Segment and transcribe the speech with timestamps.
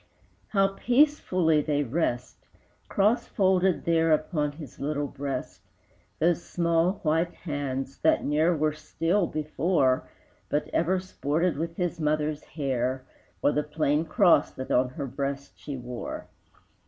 [0.47, 2.47] How peacefully they rest,
[2.89, 5.61] Crossfolded there Upon his little breast,
[6.17, 10.09] Those small, white hands that ne'er were still before,
[10.49, 13.03] But ever sported with his mother's hair,
[13.43, 16.25] Or the plain cross that on her breast she wore!